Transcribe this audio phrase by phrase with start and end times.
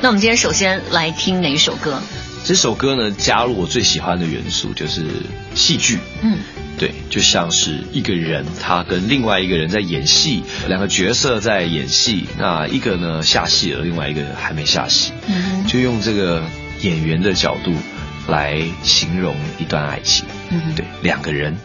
[0.00, 2.00] 那我们今天首先来听哪一首歌？
[2.44, 5.04] 这首歌呢，加入我最喜欢的元素就是
[5.56, 5.98] 戏剧。
[6.22, 6.38] 嗯，
[6.78, 16.44] 对，就像是一个人他跟另外一个人在演戏，两个角色在演戏，那一个呢下戏了，另外一个还没下戏，嗯就用这个
[16.82, 17.74] 演员的角度
[18.28, 20.24] 来形容一段爱情。
[20.50, 21.56] 嗯对，两个人。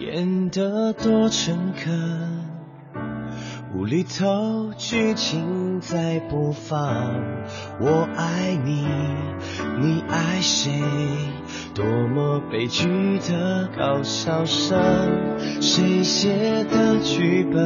[0.00, 2.46] 演得多诚恳，
[3.74, 7.22] 无厘头剧情在播放。
[7.78, 8.86] 我爱你，
[9.78, 10.72] 你爱谁？
[11.74, 14.78] 多么悲剧的搞笑声，
[15.60, 17.60] 谁写的剧本？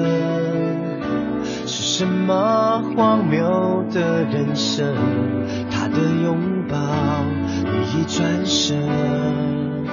[1.68, 4.92] 是什么荒谬的人生？
[5.70, 6.76] 他的拥抱，
[7.62, 9.83] 你一转身。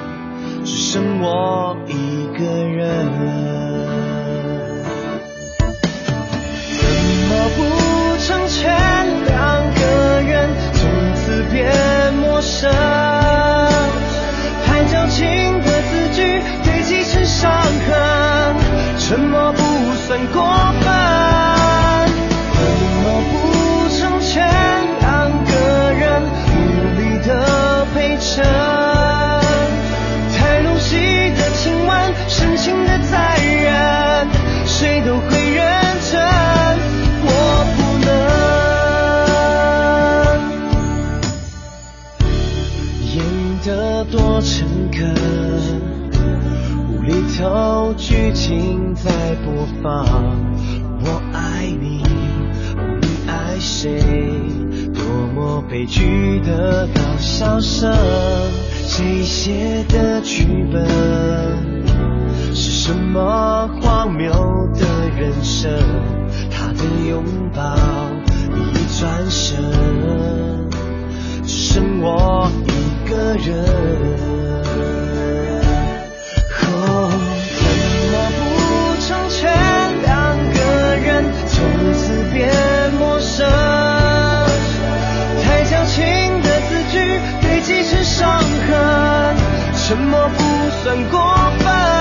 [0.64, 3.10] 只剩我一个人，
[6.78, 6.86] 怎
[7.28, 7.60] 么不
[8.20, 8.60] 成全
[9.26, 9.36] 两
[9.74, 9.82] 个
[10.22, 10.80] 人从
[11.16, 11.74] 此变
[12.14, 12.70] 陌生？
[14.66, 16.22] 太矫情的字句
[16.64, 18.56] 堆积成伤痕，
[19.00, 19.62] 沉默不
[20.08, 20.44] 算过
[20.82, 21.31] 分。
[45.02, 45.16] 诚
[46.12, 46.22] 恳，
[46.94, 49.10] 无厘头剧情在
[49.44, 50.06] 播放。
[51.04, 52.04] 我爱你，
[53.02, 54.00] 你爱谁？
[54.94, 57.92] 多么悲剧的搞笑声，
[58.70, 60.86] 谁写的剧本？
[62.54, 64.32] 是什么荒谬
[64.76, 64.86] 的
[65.20, 65.72] 人生？
[66.52, 67.24] 他的拥
[67.56, 67.76] 抱，
[68.54, 69.60] 你一转身，
[71.44, 73.91] 只剩我一个人。
[89.92, 91.20] 沉默不算过
[91.60, 92.01] 分。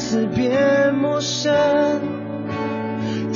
[0.00, 1.52] 从此变陌生？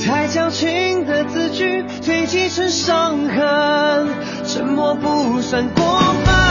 [0.03, 4.09] 太矫情的字句堆积成伤痕，
[4.47, 6.44] 沉默不算过分。